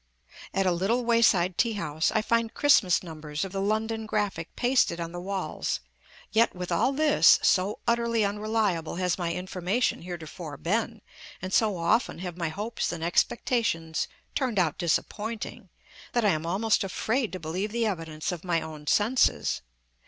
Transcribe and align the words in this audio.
At 0.51 0.65
a 0.65 0.71
little 0.71 1.05
way 1.05 1.21
side 1.21 1.59
tea 1.59 1.73
house, 1.73 2.09
I 2.11 2.23
find 2.23 2.55
Christmas 2.55 3.03
numbers 3.03 3.45
of 3.45 3.51
the 3.51 3.61
London 3.61 4.07
Graphic 4.07 4.55
pasted 4.55 4.99
on 4.99 5.11
the 5.11 5.21
walls; 5.21 5.79
yet 6.31 6.55
with 6.55 6.71
all 6.71 6.91
this, 6.91 7.37
so 7.43 7.77
utterly 7.87 8.25
unreliable 8.25 8.95
has 8.95 9.19
my 9.19 9.31
information 9.31 10.01
heretofore 10.01 10.57
been, 10.57 11.03
and 11.39 11.53
so 11.53 11.77
often 11.77 12.17
have 12.17 12.35
my 12.35 12.49
hopes 12.49 12.91
and 12.91 13.03
expectations 13.03 14.07
turned 14.33 14.57
out 14.57 14.79
disappointing, 14.79 15.69
that 16.13 16.25
I 16.25 16.29
am 16.29 16.47
almost 16.47 16.83
afraid 16.83 17.31
to 17.33 17.39
believe 17.39 17.71
the 17.71 17.85
evidence 17.85 18.31
of 18.31 18.43
my 18.43 18.59
own 18.59 18.87
senses. 18.87 19.61